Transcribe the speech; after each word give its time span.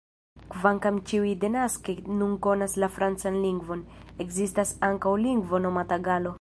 Kvankam 0.51 0.95
ĉiuj 1.11 1.33
denaske 1.43 1.95
nun 2.21 2.33
konas 2.47 2.75
la 2.85 2.91
francan 2.95 3.39
lingvon, 3.45 3.85
ekzistas 4.27 4.75
ankaŭ 4.89 5.17
lingvo 5.29 5.65
nomata 5.67 6.05
"galo". 6.09 6.29